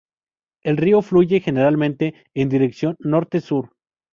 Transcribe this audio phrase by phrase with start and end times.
[0.63, 3.69] El río fluye generalmente en dirección norte-sur.